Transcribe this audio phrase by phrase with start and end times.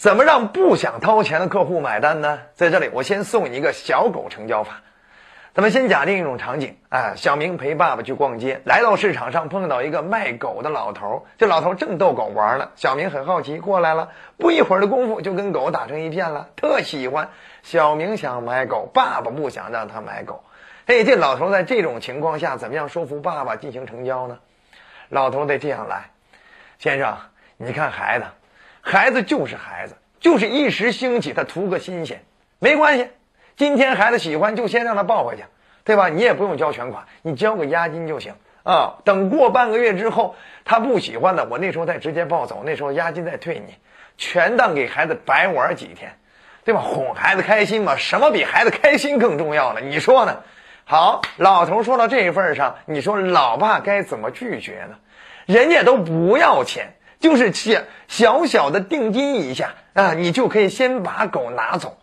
[0.00, 2.38] 怎么让不想掏钱的客户买单呢？
[2.54, 4.80] 在这里，我先送你一个小狗成交法。
[5.52, 12.70] 咱们先假定一种场景啊，小明陪爸爸去逛街，来到市场上碰到一个卖狗的老头，这老头正逗狗玩呢。
[12.76, 14.08] 小明很好奇，过来了，
[14.38, 17.28] 不一会儿的功夫就跟狗打成一片了，特喜欢。
[17.62, 20.42] 小明想买狗，爸爸不想让他买狗。
[20.86, 24.38] 嘿，这老头在这种情况下，怎么样说服爸爸进行成交呢？
[25.10, 26.08] 老头得这样来，
[26.78, 27.18] 先生，
[27.58, 28.24] 你看孩子，
[28.80, 32.22] 孩子就是孩子，就是一时兴起，他图个新鲜，
[32.58, 33.08] 没关系。
[33.56, 35.44] 今天孩子喜欢，就先让他抱回去，
[35.84, 36.08] 对吧？
[36.08, 38.98] 你也不用交全款，你交个押金就行啊。
[39.04, 40.34] 等过半个月之后，
[40.64, 43.74] 他不喜欢的，我那时候再直接抱走，那时候押金再退你，
[44.16, 46.16] 全当给孩子白玩几天，
[46.64, 46.80] 对吧？
[46.80, 49.80] 哄孩子开心嘛，什么比孩子开心更重要呢？
[49.80, 50.38] 你说呢？
[50.84, 54.96] 好，老头说到这份上，你说老爸该怎么拒绝呢？
[55.46, 61.98] 人家都不要钱，就是小小小的定金一下啊，你就可以先把狗拿走。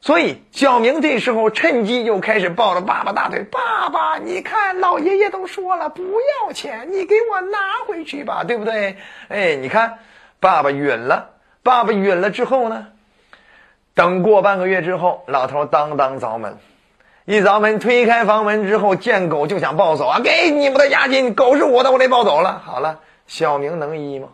[0.00, 6.02] 所以，小明这时候趁机就开始抱着爸爸大腿：“爸爸，你看，老爷爷都说了不
[6.46, 8.96] 要钱，你给我拿回去吧，对不对？”
[9.28, 9.98] 哎，你看，
[10.38, 11.30] 爸爸允了。
[11.64, 12.86] 爸爸允了之后呢？
[13.94, 16.58] 等过半个月之后，老头当当凿门，
[17.24, 20.20] 一凿门推开房门之后，见狗就想抱走啊！
[20.22, 22.62] 给你们的押金，狗是我的，我得抱走了。
[22.64, 24.30] 好了，小明能医吗？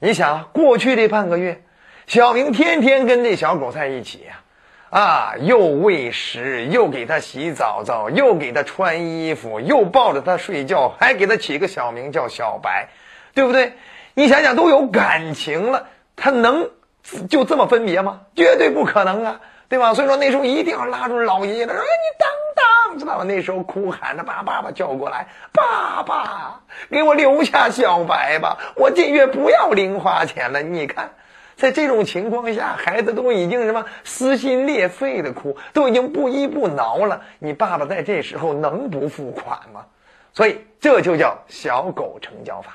[0.00, 1.62] 你想，过去这半个月，
[2.08, 4.40] 小明天天跟这小狗在一起呀。
[4.90, 12.88] 啊，又喂食，又给它洗澡澡，又给它穿衣服，又抱着它睡觉，还给它起个小名叫小白，
[13.32, 13.72] 对不对？
[14.14, 16.68] 你想想，都有感情了，他能
[17.28, 18.20] 就这么分别吗？
[18.34, 19.94] 绝对不可能啊，对吧？
[19.94, 22.28] 所以说那时候一定要拉住老爷爷的，说：“你等
[22.90, 31.10] 等，知道吗？”那时候哭喊着把爸爸叫过来，爸爸，给我留下小白吧，我这月不要零花钱了，你看。
[31.54, 37.20] 在这种情况下，孩子都已经什么撕心裂肺的哭，都已经不依不挠了。
[37.38, 39.84] 你爸爸在这时候能不付款吗？
[40.32, 42.72] 所以这就叫小狗成交法。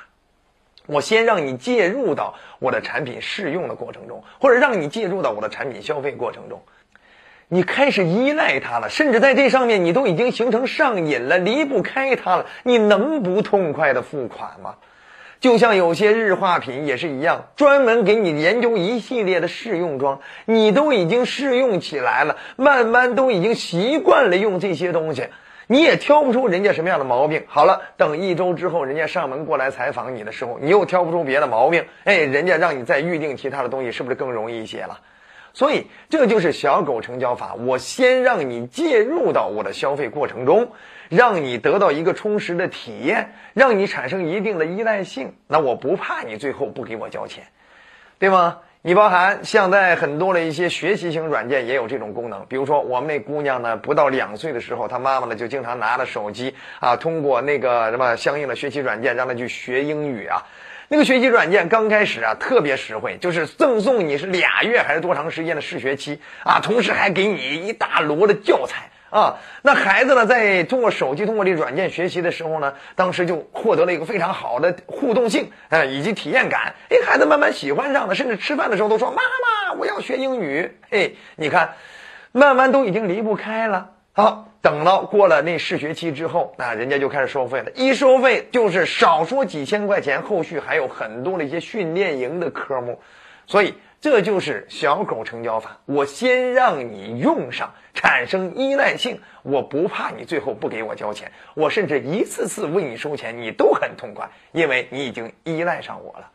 [0.88, 6.62] 我先让你介入到我的产品试用的过程中，或者让你介入到我的产品消费过程中，
[7.46, 12.46] 你开始依赖它了，甚至在这上面你都已经形成上瘾了，离不开它了。
[12.62, 14.76] 你能不痛快的付款吗？
[15.40, 25.28] 就像有些日化品也是一样，专门给你研究一系列的试用装，你都已经试用起来了，慢慢都已经习惯了用这些东西，
[25.68, 27.44] 你也挑不出人家什么样的毛病。
[27.46, 34.98] 好了，等一周之后，人家上门过来采访你的时候，你又挑不出别的毛病，哎，人家让你再预定其他的东西，是不是更容易一些了？
[35.52, 40.72] 所以这就是小狗成交法，我先让你介入到我的消费过程中。
[41.10, 47.44] 让你得到一个充实的体验，让你产生一定的依赖性，那我不怕你最后不给我交钱，
[48.18, 48.58] 对吗？
[48.80, 60.46] 你包含像在很多的一些学习型软件也有这种功能，比如说我们那姑娘呢，不到两岁的时候，她妈妈呢就经常拿着手机啊，通过那个什么相应的学习软件让她去学英语啊。
[60.86, 68.90] 那个学习软件刚开始啊特别实惠，就是赠送你是俩月还是多长时间的试学期啊，同时还给你一大摞的教材。
[69.10, 76.74] 啊，那孩子呢，在通过手机、通过这软件学习的时候呢，当时就获得了一个非常好的互动性，呃，以及体验感。
[76.90, 81.74] 哎，孩子慢慢喜欢上了，甚至吃饭的时候都说：“妈妈，我要学英语。”嘿，你看，
[82.32, 83.90] 慢慢都已经离不开了。
[84.12, 87.70] 好，等到过了那试学期之后，那人家就开始收费了。
[87.76, 93.00] 一收费就是少说几千块钱，后续还有很多的一些训练营的科目，
[93.48, 93.74] 所以。
[94.00, 106.30] 这就是小狗成交法，我先让你用上，产生依赖性，我不怕你最后不给我交钱，我甚至一次次为你收钱，你都很痛快，因为你已经依赖上我了，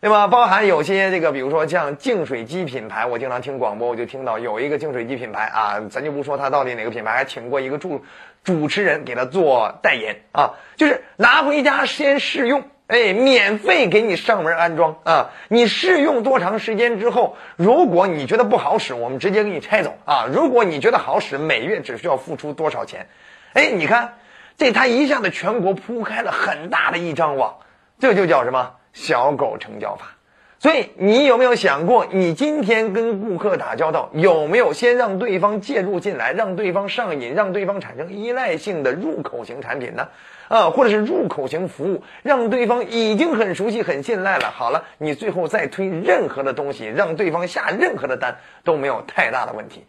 [0.00, 0.28] 那么？
[0.28, 8.02] 包含有些这个，比如说像净水机品牌，我经常听广播，我就听到有一个净水机品牌啊，咱就不说它到底哪个品牌，还请过一个主
[8.42, 12.64] 主持人给他做代言啊，就是拿回家先试用。
[12.88, 15.30] 哎，免费给你上门安装啊！
[15.48, 20.26] 你试用多长时间之后，如果你觉得不好使，我们直接给你拆走啊！
[20.32, 23.08] 如果你觉得好使，每月只需要付出多少钱？
[23.54, 24.18] 哎，你看，
[24.56, 27.56] 这他一下子全国铺开了很大的一张网，
[27.98, 30.15] 这就叫什么小狗成交法。
[30.58, 40.08] 所以，你有没有想过，你今天跟顾客打交道，有没有先让对方介入进来，让对方上瘾，让对方产生依赖性的入口型产品呢？
[40.48, 44.50] 啊，或者是入口型服务，让对方已经很熟悉、很信赖了。
[44.50, 49.84] 好了，你最后再推任何的东西，让对方下任何的单都没有太大的问题。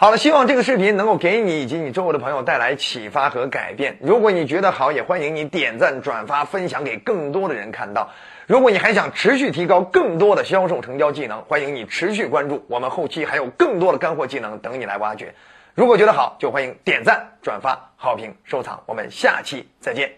[0.00, 3.98] 好了，希望这个视频能够给你以及你周围的朋友带来启发和改变。
[4.00, 8.08] 如果你觉得好，也欢迎你点赞、转发、分享给更多的人看到。
[8.46, 15.34] 如果你还想持续提高更多的销售成交技能，欢迎你持续关注，我们后期还有更多的干货技能等你来挖掘。
[15.74, 18.82] 如果觉得好，就欢迎点赞、转发、好评、收藏。
[18.86, 20.12] 我们下期再见。